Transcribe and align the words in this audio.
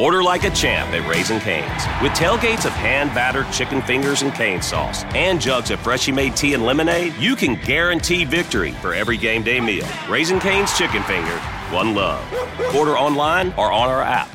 Order 0.00 0.22
like 0.22 0.44
a 0.44 0.50
champ 0.50 0.94
at 0.94 1.06
Raising 1.06 1.40
Cane's. 1.40 1.84
With 2.02 2.12
tailgates 2.12 2.64
of 2.64 2.72
hand 2.72 3.10
battered 3.10 3.52
chicken 3.52 3.82
fingers 3.82 4.22
and 4.22 4.32
cane 4.32 4.62
sauce 4.62 5.04
and 5.14 5.38
jugs 5.38 5.70
of 5.70 5.78
freshly 5.80 6.14
made 6.14 6.34
tea 6.34 6.54
and 6.54 6.64
lemonade, 6.64 7.14
you 7.16 7.36
can 7.36 7.60
guarantee 7.66 8.24
victory 8.24 8.70
for 8.80 8.94
every 8.94 9.18
game 9.18 9.42
day 9.42 9.60
meal. 9.60 9.86
Raising 10.08 10.40
Cane's 10.40 10.72
Chicken 10.78 11.02
Finger, 11.02 11.36
one 11.70 11.94
love. 11.94 12.24
Order 12.74 12.96
online 12.96 13.52
or 13.58 13.70
on 13.70 13.90
our 13.90 14.00
app. 14.00 14.30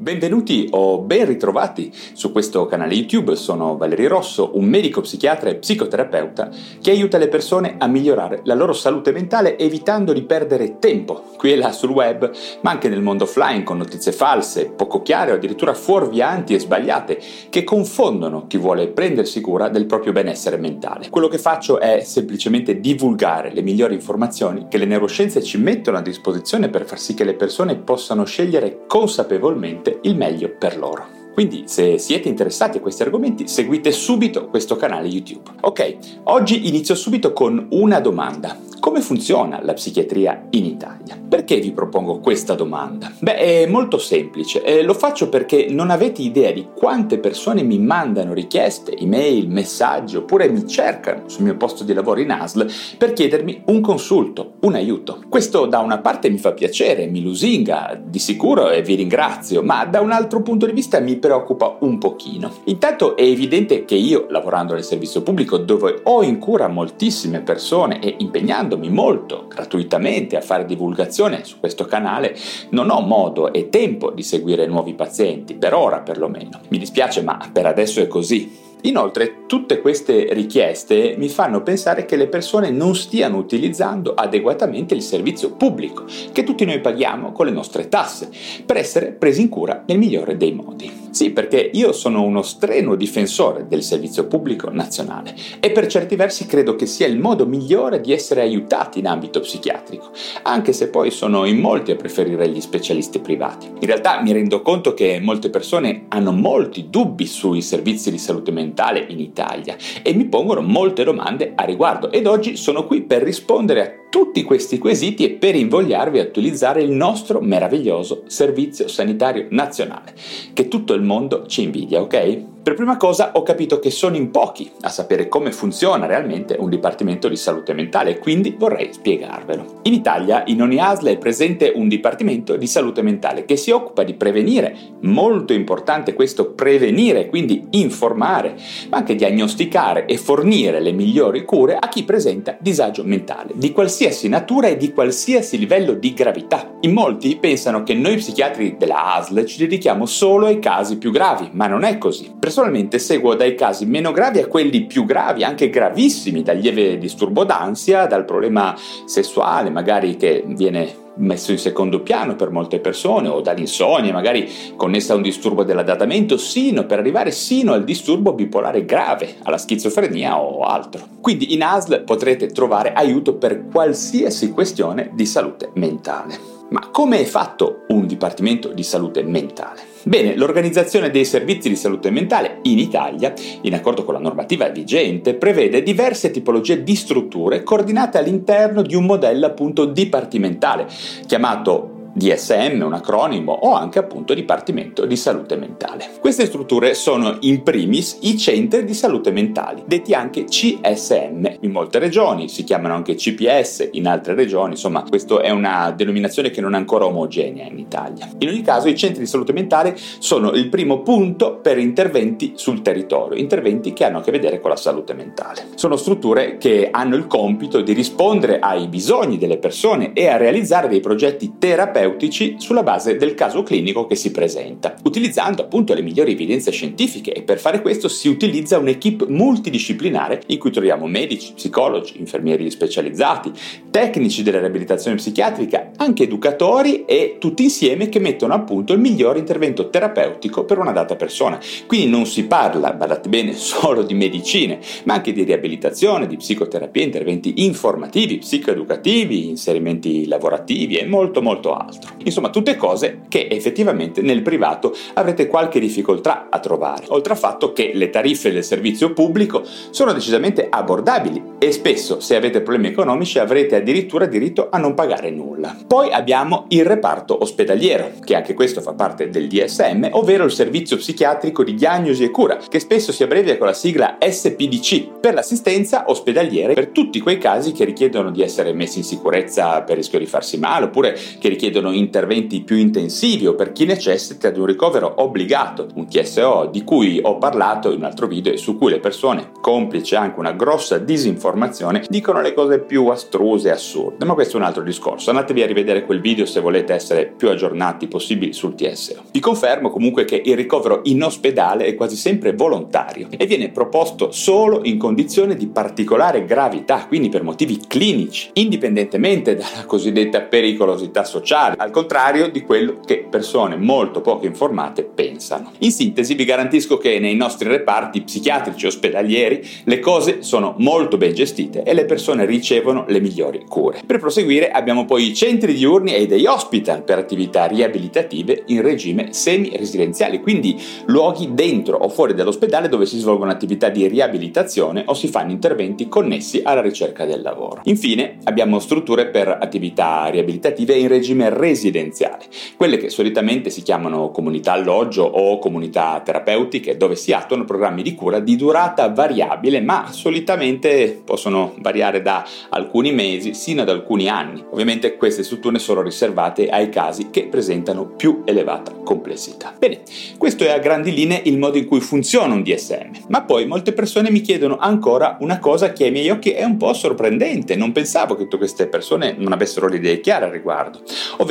Benvenuti 0.00 0.66
o 0.70 1.02
ben 1.02 1.26
ritrovati 1.26 1.92
su 2.14 2.32
questo 2.32 2.64
canale 2.64 2.94
YouTube, 2.94 3.36
sono 3.36 3.76
Valerio 3.76 4.08
Rosso, 4.08 4.52
un 4.54 4.64
medico 4.64 5.02
psichiatra 5.02 5.50
e 5.50 5.56
psicoterapeuta 5.56 6.48
che 6.80 6.90
aiuta 6.90 7.18
le 7.18 7.28
persone 7.28 7.74
a 7.76 7.86
migliorare 7.86 8.40
la 8.44 8.54
loro 8.54 8.72
salute 8.72 9.12
mentale 9.12 9.58
evitando 9.58 10.14
di 10.14 10.22
perdere 10.22 10.78
tempo 10.78 11.24
qui 11.36 11.52
e 11.52 11.56
là 11.56 11.70
sul 11.70 11.90
web, 11.90 12.30
ma 12.62 12.70
anche 12.70 12.88
nel 12.88 13.02
mondo 13.02 13.24
offline 13.24 13.62
con 13.62 13.76
notizie 13.76 14.12
false, 14.12 14.70
poco 14.70 15.02
chiare 15.02 15.32
o 15.32 15.34
addirittura 15.34 15.74
fuorvianti 15.74 16.54
e 16.54 16.60
sbagliate 16.60 17.20
che 17.50 17.62
confondono 17.62 18.46
chi 18.46 18.56
vuole 18.56 18.88
prendersi 18.88 19.42
cura 19.42 19.68
del 19.68 19.84
proprio 19.84 20.12
benessere 20.12 20.56
mentale. 20.56 21.10
Quello 21.10 21.28
che 21.28 21.36
faccio 21.36 21.78
è 21.78 22.00
semplicemente 22.04 22.80
divulgare 22.80 23.52
le 23.52 23.60
migliori 23.60 23.92
informazioni 23.92 24.64
che 24.70 24.78
le 24.78 24.86
neuroscienze 24.86 25.42
ci 25.42 25.58
mettono 25.58 25.98
a 25.98 26.02
disposizione 26.02 26.70
per 26.70 26.86
far 26.86 26.98
sì 26.98 27.12
che 27.12 27.24
le 27.24 27.34
persone 27.34 27.76
possano 27.76 28.24
scegliere 28.24 28.84
consapevolmente 28.86 29.88
veramente 29.90 29.98
il 30.02 30.16
meglio 30.16 30.54
per 30.56 30.78
loro. 30.78 31.18
Quindi 31.32 31.64
se 31.66 31.98
siete 31.98 32.28
interessati 32.28 32.78
a 32.78 32.80
questi 32.80 33.02
argomenti 33.02 33.48
seguite 33.48 33.92
subito 33.92 34.48
questo 34.48 34.76
canale 34.76 35.08
YouTube. 35.08 35.50
Ok, 35.62 35.96
oggi 36.24 36.68
inizio 36.68 36.94
subito 36.94 37.32
con 37.32 37.68
una 37.70 38.00
domanda. 38.00 38.58
Come 38.80 39.00
funziona 39.00 39.62
la 39.62 39.74
psichiatria 39.74 40.46
in 40.50 40.64
Italia? 40.64 41.18
Perché 41.28 41.60
vi 41.60 41.70
propongo 41.72 42.18
questa 42.18 42.54
domanda? 42.54 43.12
Beh, 43.18 43.36
è 43.36 43.66
molto 43.66 43.98
semplice 43.98 44.62
e 44.62 44.82
lo 44.82 44.94
faccio 44.94 45.28
perché 45.28 45.66
non 45.68 45.90
avete 45.90 46.22
idea 46.22 46.50
di 46.50 46.66
quante 46.74 47.18
persone 47.18 47.62
mi 47.62 47.78
mandano 47.78 48.32
richieste, 48.32 48.96
email, 48.96 49.48
messaggi 49.48 50.16
oppure 50.16 50.48
mi 50.48 50.66
cercano 50.66 51.28
sul 51.28 51.44
mio 51.44 51.56
posto 51.56 51.84
di 51.84 51.92
lavoro 51.92 52.20
in 52.20 52.30
ASL 52.30 52.70
per 52.96 53.12
chiedermi 53.12 53.62
un 53.66 53.80
consulto, 53.80 54.49
un 54.60 54.74
aiuto. 54.74 55.22
Questo 55.28 55.66
da 55.66 55.78
una 55.78 55.98
parte 55.98 56.28
mi 56.28 56.38
fa 56.38 56.52
piacere, 56.52 57.06
mi 57.06 57.22
lusinga 57.22 57.98
di 58.02 58.18
sicuro 58.18 58.70
e 58.70 58.82
vi 58.82 58.94
ringrazio, 58.94 59.62
ma 59.62 59.84
da 59.86 60.00
un 60.00 60.10
altro 60.10 60.42
punto 60.42 60.66
di 60.66 60.72
vista 60.72 61.00
mi 61.00 61.16
preoccupa 61.16 61.76
un 61.80 61.98
pochino. 61.98 62.52
Intanto 62.64 63.16
è 63.16 63.22
evidente 63.22 63.84
che 63.84 63.94
io, 63.94 64.26
lavorando 64.28 64.74
nel 64.74 64.84
servizio 64.84 65.22
pubblico 65.22 65.56
dove 65.56 66.00
ho 66.04 66.22
in 66.22 66.38
cura 66.38 66.68
moltissime 66.68 67.40
persone 67.40 68.00
e 68.00 68.16
impegnandomi 68.18 68.90
molto 68.90 69.46
gratuitamente 69.48 70.36
a 70.36 70.42
fare 70.42 70.66
divulgazione 70.66 71.44
su 71.44 71.58
questo 71.58 71.84
canale, 71.84 72.36
non 72.70 72.90
ho 72.90 73.00
modo 73.00 73.52
e 73.52 73.68
tempo 73.68 74.10
di 74.10 74.22
seguire 74.22 74.66
nuovi 74.66 74.94
pazienti, 74.94 75.54
per 75.54 75.74
ora 75.74 76.00
perlomeno. 76.00 76.60
Mi 76.68 76.78
dispiace, 76.78 77.22
ma 77.22 77.38
per 77.52 77.66
adesso 77.66 78.00
è 78.00 78.06
così. 78.06 78.68
Inoltre, 78.82 79.44
tutte 79.46 79.80
queste 79.80 80.32
richieste 80.32 81.14
mi 81.18 81.28
fanno 81.28 81.62
pensare 81.62 82.06
che 82.06 82.16
le 82.16 82.28
persone 82.28 82.70
non 82.70 82.94
stiano 82.94 83.36
utilizzando 83.36 84.14
adeguatamente 84.14 84.94
il 84.94 85.02
servizio 85.02 85.50
pubblico, 85.52 86.04
che 86.32 86.44
tutti 86.44 86.64
noi 86.64 86.80
paghiamo 86.80 87.32
con 87.32 87.46
le 87.46 87.52
nostre 87.52 87.88
tasse, 87.88 88.30
per 88.64 88.78
essere 88.78 89.12
presi 89.12 89.42
in 89.42 89.48
cura 89.48 89.84
nel 89.86 89.98
migliore 89.98 90.36
dei 90.36 90.52
modi. 90.52 91.08
Sì, 91.10 91.30
perché 91.30 91.70
io 91.72 91.92
sono 91.92 92.22
uno 92.22 92.40
strenuo 92.40 92.94
difensore 92.94 93.66
del 93.68 93.82
servizio 93.82 94.26
pubblico 94.26 94.70
nazionale 94.70 95.34
e 95.58 95.72
per 95.72 95.88
certi 95.88 96.14
versi 96.14 96.46
credo 96.46 96.76
che 96.76 96.86
sia 96.86 97.08
il 97.08 97.18
modo 97.18 97.46
migliore 97.46 98.00
di 98.00 98.12
essere 98.12 98.42
aiutati 98.42 99.00
in 99.00 99.08
ambito 99.08 99.40
psichiatrico, 99.40 100.10
anche 100.42 100.72
se 100.72 100.88
poi 100.88 101.10
sono 101.10 101.44
in 101.44 101.58
molti 101.58 101.90
a 101.90 101.96
preferire 101.96 102.48
gli 102.48 102.60
specialisti 102.60 103.18
privati. 103.18 103.66
In 103.66 103.86
realtà 103.86 104.22
mi 104.22 104.32
rendo 104.32 104.62
conto 104.62 104.94
che 104.94 105.18
molte 105.20 105.50
persone 105.50 106.04
hanno 106.08 106.30
molti 106.30 106.88
dubbi 106.88 107.26
sui 107.26 107.60
servizi 107.60 108.10
di 108.12 108.18
salute 108.18 108.52
mentale 108.52 108.68
fondamentale 108.70 109.04
in 109.08 109.20
Italia 109.20 109.76
e 110.02 110.14
mi 110.14 110.26
pongono 110.26 110.60
molte 110.60 111.04
domande 111.04 111.52
a 111.54 111.64
riguardo 111.64 112.10
ed 112.10 112.26
oggi 112.26 112.56
sono 112.56 112.86
qui 112.86 113.02
per 113.02 113.22
rispondere 113.22 113.82
a 113.82 113.99
tutti 114.10 114.42
questi 114.42 114.76
quesiti 114.76 115.24
e 115.24 115.30
per 115.30 115.54
invogliarvi 115.54 116.18
a 116.18 116.24
utilizzare 116.24 116.82
il 116.82 116.90
nostro 116.90 117.40
meraviglioso 117.40 118.24
servizio 118.26 118.88
sanitario 118.88 119.46
nazionale 119.50 120.12
che 120.52 120.68
tutto 120.68 120.92
il 120.94 121.02
mondo 121.02 121.46
ci 121.46 121.62
invidia, 121.62 122.00
ok? 122.00 122.44
Per 122.62 122.74
prima 122.74 122.98
cosa 122.98 123.32
ho 123.32 123.42
capito 123.42 123.78
che 123.78 123.90
sono 123.90 124.16
in 124.16 124.30
pochi 124.30 124.70
a 124.82 124.90
sapere 124.90 125.28
come 125.28 125.50
funziona 125.50 126.04
realmente 126.04 126.56
un 126.58 126.68
dipartimento 126.68 127.26
di 127.28 127.36
salute 127.36 127.72
mentale 127.72 128.18
quindi 128.18 128.54
vorrei 128.58 128.92
spiegarvelo. 128.92 129.80
In 129.84 129.94
Italia 129.94 130.42
in 130.46 130.60
ogni 130.60 130.78
ASL 130.78 131.06
è 131.06 131.16
presente 131.16 131.72
un 131.74 131.88
dipartimento 131.88 132.56
di 132.56 132.66
salute 132.66 133.00
mentale 133.00 133.46
che 133.46 133.56
si 133.56 133.70
occupa 133.70 134.02
di 134.02 134.12
prevenire, 134.12 134.76
molto 135.00 135.54
importante 135.54 136.12
questo 136.12 136.52
prevenire, 136.52 137.28
quindi 137.28 137.68
informare, 137.70 138.56
ma 138.90 138.98
anche 138.98 139.14
diagnosticare 139.14 140.04
e 140.04 140.18
fornire 140.18 140.80
le 140.80 140.92
migliori 140.92 141.44
cure 141.46 141.76
a 141.76 141.88
chi 141.88 142.04
presenta 142.04 142.56
disagio 142.60 143.04
mentale 143.04 143.52
di 143.54 143.72
qualsiasi 143.72 143.99
natura 144.28 144.68
e 144.68 144.76
di 144.76 144.92
qualsiasi 144.92 145.58
livello 145.58 145.92
di 145.92 146.14
gravità. 146.14 146.72
In 146.80 146.92
molti 146.92 147.36
pensano 147.36 147.82
che 147.82 147.92
noi 147.92 148.16
psichiatri 148.16 148.76
della 148.78 149.16
ASL 149.16 149.44
ci 149.44 149.58
dedichiamo 149.58 150.06
solo 150.06 150.46
ai 150.46 150.58
casi 150.58 150.96
più 150.96 151.10
gravi, 151.10 151.50
ma 151.52 151.66
non 151.66 151.84
è 151.84 151.98
così. 151.98 152.32
Personalmente 152.38 152.98
seguo 152.98 153.34
dai 153.34 153.54
casi 153.54 153.84
meno 153.84 154.12
gravi 154.12 154.38
a 154.38 154.46
quelli 154.46 154.86
più 154.86 155.04
gravi, 155.04 155.44
anche 155.44 155.68
gravissimi, 155.68 156.42
dal 156.42 156.56
lieve 156.56 156.98
disturbo 156.98 157.44
d'ansia, 157.44 158.06
dal 158.06 158.24
problema 158.24 158.74
sessuale, 159.04 159.68
magari 159.68 160.16
che 160.16 160.42
viene 160.46 160.99
messo 161.16 161.52
in 161.52 161.58
secondo 161.58 162.00
piano 162.00 162.36
per 162.36 162.50
molte 162.50 162.80
persone 162.80 163.28
o 163.28 163.40
dall'insonnia, 163.40 164.12
magari 164.12 164.48
connessa 164.76 165.12
a 165.12 165.16
un 165.16 165.22
disturbo 165.22 165.64
dell'adattamento, 165.64 166.36
sino 166.36 166.86
per 166.86 166.98
arrivare 166.98 167.30
sino 167.30 167.72
al 167.72 167.84
disturbo 167.84 168.32
bipolare 168.32 168.84
grave, 168.84 169.36
alla 169.42 169.58
schizofrenia 169.58 170.40
o 170.40 170.62
altro. 170.62 171.06
Quindi 171.20 171.52
in 171.52 171.62
ASL 171.62 172.04
potrete 172.04 172.48
trovare 172.48 172.92
aiuto 172.92 173.34
per 173.34 173.66
qualsiasi 173.70 174.50
questione 174.50 175.10
di 175.12 175.26
salute 175.26 175.70
mentale. 175.74 176.49
Ma 176.70 176.88
come 176.90 177.20
è 177.20 177.24
fatto 177.24 177.84
un 177.88 178.06
dipartimento 178.06 178.68
di 178.68 178.84
salute 178.84 179.22
mentale? 179.22 179.80
Bene, 180.04 180.36
l'organizzazione 180.36 181.10
dei 181.10 181.24
servizi 181.24 181.68
di 181.68 181.74
salute 181.74 182.10
mentale 182.10 182.60
in 182.62 182.78
Italia, 182.78 183.34
in 183.62 183.74
accordo 183.74 184.04
con 184.04 184.14
la 184.14 184.20
normativa 184.20 184.68
vigente, 184.68 185.34
prevede 185.34 185.82
diverse 185.82 186.30
tipologie 186.30 186.84
di 186.84 186.94
strutture 186.94 187.64
coordinate 187.64 188.18
all'interno 188.18 188.82
di 188.82 188.94
un 188.94 189.04
modello 189.04 189.46
appunto 189.46 189.84
dipartimentale, 189.84 190.86
chiamato 191.26 191.98
DSM, 192.20 192.82
un 192.82 192.92
acronimo, 192.92 193.52
o 193.52 193.72
anche 193.72 193.98
appunto 193.98 194.34
Dipartimento 194.34 195.06
di 195.06 195.16
Salute 195.16 195.56
Mentale. 195.56 196.10
Queste 196.20 196.44
strutture 196.44 196.92
sono 196.92 197.38
in 197.40 197.62
primis 197.62 198.18
i 198.20 198.36
centri 198.36 198.84
di 198.84 198.92
salute 198.92 199.30
mentali, 199.30 199.82
detti 199.86 200.12
anche 200.12 200.44
CSM. 200.44 201.46
In 201.60 201.70
molte 201.70 201.98
regioni 201.98 202.50
si 202.50 202.62
chiamano 202.62 202.92
anche 202.92 203.14
CPS, 203.14 203.88
in 203.92 204.06
altre 204.06 204.34
regioni, 204.34 204.72
insomma, 204.72 205.02
questa 205.08 205.40
è 205.40 205.48
una 205.48 205.92
denominazione 205.96 206.50
che 206.50 206.60
non 206.60 206.74
è 206.74 206.76
ancora 206.76 207.06
omogenea 207.06 207.66
in 207.66 207.78
Italia. 207.78 208.28
In 208.36 208.48
ogni 208.48 208.60
caso, 208.60 208.88
i 208.88 208.96
centri 208.96 209.20
di 209.20 209.26
salute 209.26 209.54
mentale 209.54 209.96
sono 209.96 210.52
il 210.52 210.68
primo 210.68 211.00
punto 211.00 211.56
per 211.62 211.78
interventi 211.78 212.52
sul 212.56 212.82
territorio, 212.82 213.38
interventi 213.38 213.94
che 213.94 214.04
hanno 214.04 214.18
a 214.18 214.20
che 214.20 214.30
vedere 214.30 214.60
con 214.60 214.68
la 214.68 214.76
salute 214.76 215.14
mentale. 215.14 215.68
Sono 215.74 215.96
strutture 215.96 216.58
che 216.58 216.88
hanno 216.90 217.16
il 217.16 217.26
compito 217.26 217.80
di 217.80 217.94
rispondere 217.94 218.58
ai 218.58 218.88
bisogni 218.88 219.38
delle 219.38 219.56
persone 219.56 220.12
e 220.12 220.28
a 220.28 220.36
realizzare 220.36 220.86
dei 220.88 221.00
progetti 221.00 221.54
terapeutici 221.58 222.08
terapeutici 222.10 222.56
sulla 222.58 222.82
base 222.82 223.16
del 223.16 223.34
caso 223.34 223.62
clinico 223.62 224.06
che 224.06 224.16
si 224.16 224.30
presenta, 224.30 224.94
utilizzando 225.04 225.62
appunto 225.62 225.94
le 225.94 226.02
migliori 226.02 226.32
evidenze 226.32 226.70
scientifiche. 226.70 227.32
E 227.32 227.42
per 227.42 227.58
fare 227.58 227.80
questo 227.80 228.08
si 228.08 228.28
utilizza 228.28 228.78
un'equipe 228.78 229.26
multidisciplinare 229.28 230.42
in 230.46 230.58
cui 230.58 230.70
troviamo 230.70 231.06
medici, 231.06 231.52
psicologi, 231.54 232.18
infermieri 232.18 232.70
specializzati, 232.70 233.52
tecnici 233.90 234.42
della 234.42 234.58
riabilitazione 234.58 235.16
psichiatrica, 235.16 235.90
anche 235.96 236.24
educatori 236.24 237.04
e 237.04 237.36
tutti 237.38 237.62
insieme 237.62 238.08
che 238.08 238.18
mettono 238.18 238.54
a 238.54 238.60
punto 238.60 238.92
il 238.92 239.00
miglior 239.00 239.36
intervento 239.36 239.90
terapeutico 239.90 240.64
per 240.64 240.78
una 240.78 240.92
data 240.92 241.16
persona. 241.16 241.58
Quindi 241.86 242.08
non 242.08 242.26
si 242.26 242.44
parla, 242.44 242.92
badate 242.92 243.28
bene, 243.28 243.52
solo 243.70 244.02
di 244.02 244.14
medicine, 244.14 244.80
ma 245.04 245.14
anche 245.14 245.32
di 245.32 245.44
riabilitazione, 245.44 246.26
di 246.26 246.36
psicoterapia, 246.36 247.02
interventi 247.02 247.64
informativi, 247.64 248.38
psicoeducativi, 248.38 249.48
inserimenti 249.48 250.26
lavorativi 250.26 250.96
e 250.96 251.06
molto 251.06 251.42
molto 251.42 251.74
altro 251.74 251.89
altro. 251.90 252.14
Insomma, 252.24 252.50
tutte 252.50 252.76
cose 252.76 253.22
che 253.28 253.48
effettivamente 253.50 254.22
nel 254.22 254.42
privato 254.42 254.94
avrete 255.14 255.46
qualche 255.46 255.80
difficoltà 255.80 256.46
a 256.50 256.58
trovare, 256.58 257.04
oltre 257.08 257.32
al 257.32 257.38
fatto 257.38 257.72
che 257.72 257.90
le 257.94 258.10
tariffe 258.10 258.52
del 258.52 258.64
servizio 258.64 259.12
pubblico 259.12 259.62
sono 259.90 260.12
decisamente 260.12 260.66
abbordabili 260.68 261.42
e 261.58 261.72
spesso 261.72 262.20
se 262.20 262.36
avete 262.36 262.60
problemi 262.60 262.88
economici 262.88 263.38
avrete 263.38 263.76
addirittura 263.76 264.26
diritto 264.26 264.68
a 264.70 264.78
non 264.78 264.94
pagare 264.94 265.30
nulla. 265.30 265.76
Poi 265.86 266.10
abbiamo 266.10 266.66
il 266.68 266.84
reparto 266.84 267.36
ospedaliero, 267.42 268.12
che 268.24 268.34
anche 268.34 268.54
questo 268.54 268.80
fa 268.80 268.92
parte 268.92 269.28
del 269.28 269.48
DSM, 269.48 270.08
ovvero 270.12 270.44
il 270.44 270.52
servizio 270.52 270.96
psichiatrico 270.96 271.64
di 271.64 271.74
diagnosi 271.74 272.24
e 272.24 272.30
cura, 272.30 272.58
che 272.68 272.80
spesso 272.80 273.12
si 273.12 273.22
abbrevia 273.22 273.58
con 273.58 273.66
la 273.66 273.72
sigla 273.72 274.18
SPDC, 274.20 275.18
per 275.20 275.34
l'assistenza 275.34 276.04
ospedaliera 276.06 276.72
per 276.72 276.88
tutti 276.88 277.20
quei 277.20 277.38
casi 277.38 277.72
che 277.72 277.84
richiedono 277.84 278.30
di 278.30 278.42
essere 278.42 278.72
messi 278.72 278.98
in 278.98 279.04
sicurezza 279.04 279.82
per 279.82 279.96
rischio 279.96 280.18
di 280.18 280.26
farsi 280.26 280.58
male 280.58 280.86
oppure 280.86 281.18
che 281.38 281.48
richiedono 281.48 281.79
richiedono 281.80 281.92
interventi 281.92 282.60
più 282.60 282.76
intensivi 282.76 283.46
o 283.46 283.54
per 283.54 283.72
chi 283.72 283.86
necessita 283.86 284.50
di 284.50 284.58
un 284.58 284.66
ricovero 284.66 285.14
obbligato, 285.16 285.88
un 285.94 286.06
TSO 286.06 286.68
di 286.70 286.84
cui 286.84 287.18
ho 287.22 287.38
parlato 287.38 287.90
in 287.90 287.98
un 287.98 288.04
altro 288.04 288.26
video 288.26 288.52
e 288.52 288.58
su 288.58 288.76
cui 288.76 288.90
le 288.90 289.00
persone, 289.00 289.50
complice 289.60 290.16
anche 290.16 290.38
una 290.38 290.52
grossa 290.52 290.98
disinformazione, 290.98 292.04
dicono 292.08 292.40
le 292.40 292.52
cose 292.52 292.80
più 292.80 293.06
astruse 293.08 293.68
e 293.68 293.72
assurde. 293.72 294.24
Ma 294.24 294.34
questo 294.34 294.56
è 294.56 294.60
un 294.60 294.66
altro 294.66 294.82
discorso. 294.82 295.30
Andatevi 295.30 295.62
a 295.62 295.66
rivedere 295.66 296.04
quel 296.04 296.20
video 296.20 296.44
se 296.44 296.60
volete 296.60 296.92
essere 296.92 297.32
più 297.34 297.48
aggiornati 297.48 298.06
possibili 298.06 298.52
sul 298.52 298.74
TSO. 298.74 299.24
Vi 299.30 299.40
confermo 299.40 299.90
comunque 299.90 300.24
che 300.24 300.40
il 300.44 300.56
ricovero 300.56 301.00
in 301.04 301.22
ospedale 301.22 301.86
è 301.86 301.94
quasi 301.94 302.16
sempre 302.16 302.52
volontario 302.52 303.28
e 303.30 303.46
viene 303.46 303.70
proposto 303.70 304.30
solo 304.30 304.80
in 304.84 304.98
condizioni 304.98 305.56
di 305.56 305.66
particolare 305.68 306.44
gravità, 306.44 307.06
quindi 307.06 307.28
per 307.28 307.42
motivi 307.42 307.80
clinici, 307.86 308.50
indipendentemente 308.54 309.54
dalla 309.54 309.84
cosiddetta 309.86 310.42
pericolosità 310.42 311.24
sociale, 311.24 311.69
al 311.76 311.90
contrario 311.90 312.50
di 312.50 312.62
quello 312.62 313.00
che 313.04 313.26
persone 313.28 313.76
molto 313.76 314.20
poco 314.20 314.46
informate 314.46 315.04
pensano. 315.04 315.72
In 315.78 315.90
sintesi 315.90 316.34
vi 316.34 316.44
garantisco 316.44 316.98
che 316.98 317.18
nei 317.18 317.36
nostri 317.36 317.68
reparti 317.68 318.22
psichiatrici 318.22 318.86
ospedalieri 318.86 319.66
le 319.84 319.98
cose 320.00 320.42
sono 320.42 320.74
molto 320.78 321.16
ben 321.16 321.34
gestite 321.34 321.82
e 321.82 321.94
le 321.94 322.04
persone 322.04 322.44
ricevono 322.44 323.04
le 323.08 323.20
migliori 323.20 323.64
cure. 323.68 324.00
Per 324.04 324.18
proseguire 324.18 324.70
abbiamo 324.70 325.04
poi 325.04 325.30
i 325.30 325.34
centri 325.34 325.74
diurni 325.74 326.14
e 326.14 326.26
dei 326.26 326.46
hospital 326.46 327.02
per 327.02 327.18
attività 327.18 327.66
riabilitative 327.66 328.64
in 328.66 328.82
regime 328.82 329.32
semi-residenziale, 329.32 330.40
quindi 330.40 330.80
luoghi 331.06 331.50
dentro 331.52 331.96
o 331.96 332.08
fuori 332.08 332.34
dall'ospedale 332.34 332.88
dove 332.88 333.06
si 333.06 333.18
svolgono 333.18 333.50
attività 333.50 333.88
di 333.88 334.06
riabilitazione 334.06 335.02
o 335.06 335.14
si 335.14 335.28
fanno 335.28 335.50
interventi 335.50 336.08
connessi 336.08 336.60
alla 336.64 336.80
ricerca 336.80 337.24
del 337.24 337.42
lavoro. 337.42 337.80
Infine 337.84 338.38
abbiamo 338.44 338.78
strutture 338.78 339.26
per 339.26 339.48
attività 339.48 340.26
riabilitative 340.26 340.94
in 340.94 341.08
regime 341.08 341.48
residenziale, 341.60 342.46
quelle 342.76 342.96
che 342.96 343.10
solitamente 343.10 343.70
si 343.70 343.82
chiamano 343.82 344.30
comunità 344.30 344.72
alloggio 344.72 345.22
o 345.22 345.58
comunità 345.58 346.20
terapeutiche, 346.24 346.96
dove 346.96 347.14
si 347.14 347.32
attuano 347.32 347.64
programmi 347.64 348.02
di 348.02 348.14
cura 348.14 348.40
di 348.40 348.56
durata 348.56 349.08
variabile, 349.08 349.80
ma 349.80 350.08
solitamente 350.10 351.20
possono 351.24 351.74
variare 351.78 352.22
da 352.22 352.44
alcuni 352.70 353.12
mesi 353.12 353.54
sino 353.54 353.82
ad 353.82 353.88
alcuni 353.88 354.28
anni. 354.28 354.64
Ovviamente 354.70 355.16
queste 355.16 355.42
strutture 355.42 355.78
sono 355.78 356.02
riservate 356.02 356.68
ai 356.68 356.88
casi 356.88 357.28
che 357.30 357.46
presentano 357.46 358.06
più 358.06 358.42
elevata 358.44 358.92
complessità. 358.92 359.74
Bene, 359.78 360.00
questo 360.38 360.64
è 360.64 360.70
a 360.70 360.78
grandi 360.78 361.12
linee 361.12 361.42
il 361.44 361.58
modo 361.58 361.78
in 361.78 361.86
cui 361.86 362.00
funziona 362.00 362.54
un 362.54 362.62
DSM, 362.62 363.26
ma 363.28 363.42
poi 363.42 363.66
molte 363.66 363.92
persone 363.92 364.30
mi 364.30 364.40
chiedono 364.40 364.78
ancora 364.78 365.36
una 365.40 365.58
cosa 365.58 365.92
che 365.92 366.04
ai 366.04 366.10
miei 366.10 366.30
occhi 366.30 366.50
è 366.50 366.64
un 366.64 366.76
po' 366.76 366.92
sorprendente, 366.92 367.76
non 367.76 367.92
pensavo 367.92 368.34
che 368.34 368.44
tutte 368.44 368.58
queste 368.58 368.86
persone 368.86 369.34
non 369.36 369.52
avessero 369.52 369.88
le 369.88 369.96
idee 369.96 370.20
chiare 370.20 370.44
al 370.44 370.50
riguardo, 370.50 371.00
ovvero 371.38 371.49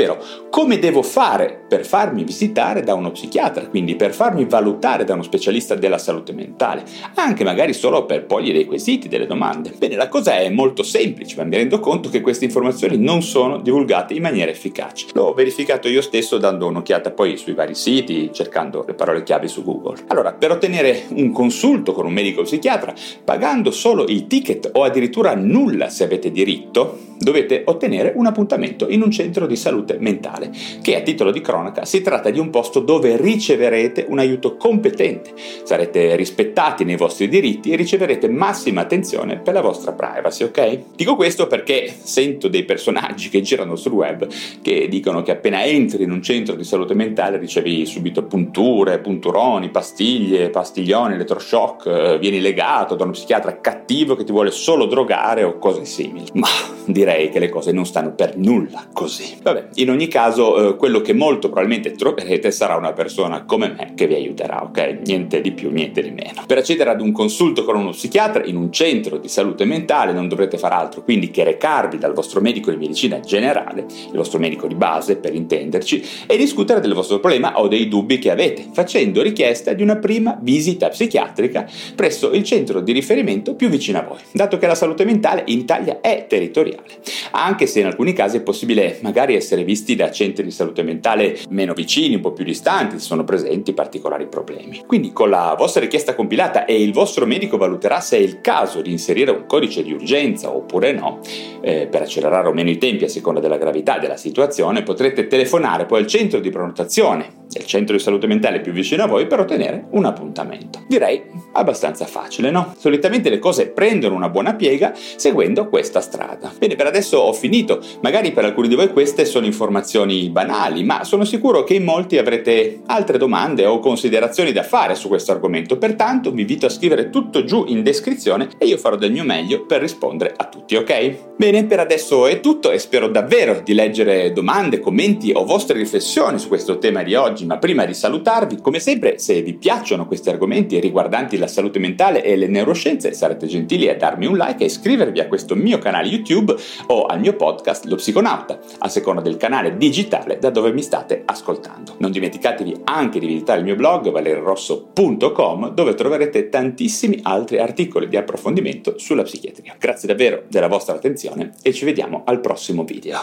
come 0.49 0.79
devo 0.79 1.01
fare 1.01 1.65
per 1.67 1.85
farmi 1.85 2.23
visitare 2.23 2.81
da 2.81 2.93
uno 2.93 3.11
psichiatra, 3.11 3.67
quindi 3.67 3.95
per 3.95 4.13
farmi 4.13 4.45
valutare 4.45 5.03
da 5.03 5.13
uno 5.13 5.23
specialista 5.23 5.75
della 5.75 5.97
salute 5.97 6.31
mentale, 6.33 6.83
anche 7.15 7.43
magari 7.43 7.73
solo 7.73 8.05
per 8.05 8.25
porgli 8.25 8.51
dei 8.51 8.65
quesiti, 8.65 9.07
delle 9.07 9.27
domande. 9.27 9.73
Bene, 9.77 9.95
la 9.95 10.07
cosa 10.07 10.39
è 10.39 10.49
molto 10.49 10.83
semplice, 10.83 11.35
ma 11.37 11.43
mi 11.43 11.57
rendo 11.57 11.79
conto 11.79 12.09
che 12.09 12.21
queste 12.21 12.45
informazioni 12.45 12.97
non 12.97 13.21
sono 13.21 13.59
divulgate 13.59 14.13
in 14.13 14.21
maniera 14.21 14.51
efficace. 14.51 15.07
L'ho 15.13 15.33
verificato 15.33 15.87
io 15.87 16.01
stesso 16.01 16.37
dando 16.37 16.67
un'occhiata 16.67 17.11
poi 17.11 17.37
sui 17.37 17.53
vari 17.53 17.75
siti, 17.75 18.31
cercando 18.33 18.83
le 18.87 18.93
parole 18.93 19.23
chiave 19.23 19.47
su 19.47 19.63
Google. 19.63 19.97
Allora, 20.07 20.33
per 20.33 20.51
ottenere 20.51 21.05
un 21.09 21.31
consulto 21.31 21.93
con 21.93 22.05
un 22.05 22.13
medico 22.13 22.43
psichiatra, 22.43 22.93
pagando 23.23 23.71
solo 23.71 24.05
il 24.07 24.27
ticket 24.27 24.69
o 24.73 24.83
addirittura 24.83 25.35
nulla 25.35 25.89
se 25.89 26.03
avete 26.03 26.31
diritto, 26.31 27.07
dovete 27.19 27.63
ottenere 27.65 28.13
un 28.15 28.25
appuntamento 28.25 28.87
in 28.89 29.01
un 29.01 29.11
centro 29.11 29.45
di 29.45 29.55
salute 29.57 29.88
mentale, 29.99 30.51
che 30.81 30.95
a 30.95 31.01
titolo 31.01 31.31
di 31.31 31.41
cronaca 31.41 31.85
si 31.85 32.01
tratta 32.01 32.29
di 32.29 32.39
un 32.39 32.49
posto 32.49 32.79
dove 32.79 33.17
riceverete 33.17 34.05
un 34.07 34.19
aiuto 34.19 34.57
competente, 34.57 35.33
sarete 35.63 36.15
rispettati 36.15 36.83
nei 36.83 36.97
vostri 36.97 37.27
diritti 37.27 37.71
e 37.71 37.75
riceverete 37.75 38.29
massima 38.29 38.81
attenzione 38.81 39.39
per 39.39 39.53
la 39.53 39.61
vostra 39.61 39.93
privacy, 39.93 40.43
ok? 40.43 40.79
Dico 40.95 41.15
questo 41.15 41.47
perché 41.47 41.93
sento 42.01 42.47
dei 42.47 42.63
personaggi 42.63 43.29
che 43.29 43.41
girano 43.41 43.75
sul 43.75 43.93
web 43.93 44.27
che 44.61 44.87
dicono 44.87 45.21
che 45.21 45.31
appena 45.31 45.63
entri 45.63 46.03
in 46.03 46.11
un 46.11 46.21
centro 46.21 46.55
di 46.55 46.63
salute 46.63 46.93
mentale 46.93 47.37
ricevi 47.37 47.85
subito 47.85 48.23
punture, 48.23 48.99
punturoni, 48.99 49.69
pastiglie, 49.69 50.49
pastiglioni, 50.49 51.15
elettroshock, 51.15 51.85
eh, 51.85 52.17
vieni 52.19 52.39
legato 52.39 52.95
da 52.95 53.03
uno 53.03 53.13
psichiatra 53.13 53.59
cattivo 53.59 54.15
che 54.15 54.23
ti 54.23 54.31
vuole 54.31 54.51
solo 54.51 54.85
drogare 54.85 55.43
o 55.43 55.57
cose 55.57 55.85
simili. 55.85 56.27
Ma 56.33 56.47
direi 56.85 57.29
che 57.29 57.39
le 57.39 57.49
cose 57.49 57.71
non 57.71 57.85
stanno 57.85 58.13
per 58.13 58.37
nulla 58.37 58.87
così. 58.93 59.37
Vabbè, 59.41 59.69
in 59.81 59.89
ogni 59.89 60.07
caso, 60.07 60.69
eh, 60.69 60.75
quello 60.75 61.01
che 61.01 61.13
molto 61.13 61.47
probabilmente 61.47 61.93
troverete 61.93 62.51
sarà 62.51 62.75
una 62.75 62.93
persona 62.93 63.43
come 63.43 63.69
me 63.69 63.93
che 63.95 64.07
vi 64.07 64.15
aiuterà, 64.15 64.63
ok? 64.63 64.99
Niente 65.05 65.41
di 65.41 65.51
più, 65.51 65.71
niente 65.71 66.01
di 66.01 66.11
meno. 66.11 66.43
Per 66.45 66.57
accedere 66.57 66.89
ad 66.89 67.01
un 67.01 67.11
consulto 67.11 67.63
con 67.63 67.75
uno 67.75 67.91
psichiatra 67.91 68.43
in 68.45 68.55
un 68.55 68.71
centro 68.71 69.17
di 69.17 69.27
salute 69.27 69.65
mentale 69.65 70.11
non 70.11 70.27
dovrete 70.27 70.57
fare 70.57 70.75
altro 70.75 71.01
quindi 71.01 71.31
che 71.31 71.43
recarvi 71.43 71.97
dal 71.97 72.13
vostro 72.13 72.41
medico 72.41 72.71
di 72.71 72.77
medicina 72.77 73.19
generale, 73.19 73.85
il 73.89 74.15
vostro 74.15 74.39
medico 74.39 74.67
di 74.67 74.75
base 74.75 75.17
per 75.17 75.33
intenderci, 75.33 76.03
e 76.27 76.37
discutere 76.37 76.79
del 76.79 76.93
vostro 76.93 77.19
problema 77.19 77.59
o 77.59 77.67
dei 77.67 77.87
dubbi 77.87 78.19
che 78.19 78.31
avete, 78.31 78.67
facendo 78.73 79.21
richiesta 79.21 79.73
di 79.73 79.81
una 79.81 79.97
prima 79.97 80.37
visita 80.41 80.89
psichiatrica 80.89 81.67
presso 81.95 82.31
il 82.31 82.43
centro 82.43 82.81
di 82.81 82.91
riferimento 82.91 83.55
più 83.55 83.69
vicino 83.69 83.99
a 83.99 84.03
voi, 84.03 84.19
dato 84.31 84.57
che 84.57 84.67
la 84.67 84.75
salute 84.75 85.05
mentale 85.05 85.43
in 85.47 85.59
Italia 85.59 85.99
è 86.01 86.25
territoriale 86.27 86.99
anche 87.31 87.67
se 87.67 87.79
in 87.79 87.85
alcuni 87.85 88.13
casi 88.13 88.37
è 88.37 88.41
possibile 88.41 88.97
magari 89.01 89.35
essere 89.35 89.63
visti 89.69 89.95
da 89.95 90.09
centri 90.09 90.43
di 90.43 90.49
salute 90.49 90.81
mentale 90.81 91.37
meno 91.49 91.75
vicini, 91.75 92.15
un 92.15 92.21
po' 92.21 92.33
più 92.33 92.43
distanti, 92.43 92.97
se 92.97 93.05
sono 93.05 93.23
presenti 93.23 93.73
particolari 93.73 94.25
problemi. 94.25 94.81
Quindi 94.87 95.13
con 95.13 95.29
la 95.29 95.53
vostra 95.55 95.81
richiesta 95.81 96.15
compilata 96.15 96.65
e 96.65 96.81
il 96.81 96.91
vostro 96.91 97.27
medico 97.27 97.55
valuterà 97.55 97.99
se 97.99 98.17
è 98.17 98.19
il 98.19 98.41
caso 98.41 98.81
di 98.81 98.89
inserire 98.89 99.29
un 99.29 99.45
codice 99.45 99.83
di 99.83 99.93
urgenza 99.93 100.49
oppure 100.49 100.91
no, 100.91 101.19
eh, 101.61 101.85
per 101.85 102.01
accelerare 102.01 102.47
o 102.47 102.53
meno 102.53 102.71
i 102.71 102.79
tempi 102.79 103.03
a 103.03 103.09
seconda 103.09 103.39
della 103.39 103.57
gravità 103.57 103.99
della 103.99 104.17
situazione, 104.17 104.81
potrete 104.81 105.27
telefonare 105.27 105.85
poi 105.85 105.99
al 105.99 106.07
centro 106.07 106.39
di 106.39 106.49
prenotazione 106.49 107.39
del 107.49 107.65
centro 107.65 107.95
di 107.95 108.01
salute 108.01 108.27
mentale 108.27 108.61
più 108.61 108.71
vicino 108.71 109.03
a 109.03 109.07
voi 109.07 109.25
per 109.25 109.39
ottenere 109.39 109.87
un 109.91 110.05
appuntamento. 110.05 110.83
Direi 110.87 111.23
abbastanza 111.53 112.05
facile, 112.05 112.51
no? 112.51 112.75
Solitamente 112.77 113.29
le 113.29 113.39
cose 113.39 113.67
prendono 113.67 114.15
una 114.15 114.29
buona 114.29 114.53
piega 114.53 114.93
seguendo 114.93 115.67
questa 115.67 115.99
strada. 115.99 116.51
Bene, 116.57 116.75
per 116.75 116.85
adesso 116.85 117.17
ho 117.17 117.33
finito. 117.33 117.81
Magari 118.01 118.31
per 118.31 118.45
alcuni 118.45 118.67
di 118.67 118.75
voi 118.75 118.91
queste 118.91 119.25
sono 119.25 119.47
informazioni 119.49 120.29
banali, 120.29 120.83
ma 120.83 121.03
sono 121.03 121.25
sicuro 121.25 121.63
che 121.63 121.73
in 121.73 121.83
molti 121.83 122.17
avrete 122.17 122.81
altre 122.85 123.17
domande 123.17 123.65
o 123.65 123.79
considerazioni 123.79 124.51
da 124.51 124.63
fare 124.63 124.95
su 124.95 125.07
questo 125.07 125.31
argomento. 125.31 125.77
Pertanto 125.77 126.31
vi 126.31 126.41
invito 126.41 126.65
a 126.65 126.69
scrivere 126.69 127.09
tutto 127.09 127.43
giù 127.43 127.65
in 127.67 127.83
descrizione 127.83 128.49
e 128.57 128.65
io 128.65 128.77
farò 128.77 128.95
del 128.95 129.11
mio 129.11 129.23
meglio 129.23 129.65
per 129.65 129.81
rispondere 129.81 130.33
a 130.35 130.45
tutti, 130.45 130.75
ok? 130.75 131.15
Bene, 131.35 131.65
per 131.65 131.79
adesso 131.79 132.27
è 132.27 132.39
tutto 132.39 132.71
e 132.71 132.79
spero 132.79 133.07
davvero 133.07 133.61
di 133.63 133.73
leggere 133.73 134.31
domande, 134.31 134.79
commenti 134.79 135.31
o 135.33 135.45
vostre 135.45 135.77
riflessioni 135.77 136.37
su 136.37 136.47
questo 136.47 136.77
tema 136.77 137.03
di 137.03 137.15
oggi, 137.15 137.45
ma 137.45 137.57
prima 137.57 137.85
di 137.85 137.93
salutarvi, 137.93 138.61
come 138.61 138.79
sempre, 138.79 139.19
se 139.19 139.41
vi 139.41 139.53
piacciono 139.53 140.05
questi 140.05 140.29
argomenti 140.29 140.79
riguardanti 140.79 141.37
la 141.37 141.47
salute 141.47 141.79
mentale 141.79 142.23
e 142.23 142.35
le 142.35 142.47
neuroscienze, 142.47 143.13
sarete 143.13 143.47
gentili 143.47 143.89
a 143.89 143.95
darmi 143.95 144.25
un 144.25 144.37
like 144.37 144.63
e 144.63 144.67
iscrivervi 144.67 145.19
a 145.19 145.27
questo 145.27 145.55
mio 145.55 145.77
canale 145.77 146.07
YouTube 146.07 146.55
o 146.87 147.05
al 147.05 147.19
mio 147.19 147.35
podcast 147.35 147.85
Lo 147.85 147.95
Psiconauta, 147.95 148.59
a 148.79 148.89
seconda 148.89 149.21
del 149.21 149.37
canale 149.39 149.77
digitale 149.77 150.37
da 150.37 150.51
dove 150.51 150.71
mi 150.71 150.83
state 150.83 151.23
ascoltando. 151.25 151.95
Non 151.97 152.11
dimenticatevi 152.11 152.81
anche 152.83 153.19
di 153.19 153.25
visitare 153.25 153.59
il 153.59 153.65
mio 153.65 153.75
blog 153.75 154.11
valerirosso.com 154.11 155.73
dove 155.73 155.95
troverete 155.95 156.49
tantissimi 156.49 157.19
altri 157.23 157.57
articoli 157.57 158.07
di 158.07 158.17
approfondimento 158.17 158.99
sulla 158.99 159.23
psichiatria. 159.23 159.75
Grazie 159.79 160.07
davvero 160.07 160.43
della 160.47 160.67
vostra 160.67 160.93
attenzione 160.93 161.53
e 161.63 161.73
ci 161.73 161.85
vediamo 161.85 162.21
al 162.25 162.39
prossimo 162.41 162.83
video. 162.83 163.17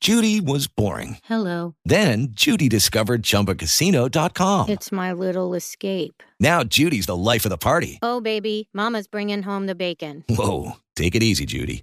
Judy 0.00 0.40
was 0.40 0.66
boring. 0.66 1.18
Hello. 1.24 1.74
Then 1.84 2.28
Judy 2.30 2.68
discovered 2.68 3.22
ChumbaCasino.com. 3.22 4.70
It's 4.70 4.90
my 4.90 5.12
little 5.12 5.52
escape. 5.54 6.22
Now 6.40 6.64
Judy's 6.64 7.04
the 7.04 7.16
life 7.16 7.44
of 7.44 7.50
the 7.50 7.58
party. 7.58 7.98
Oh, 8.00 8.22
baby, 8.22 8.68
Mama's 8.72 9.06
bringing 9.06 9.42
home 9.42 9.66
the 9.66 9.74
bacon. 9.74 10.24
Whoa, 10.26 10.78
take 10.96 11.14
it 11.14 11.22
easy, 11.22 11.44
Judy. 11.44 11.82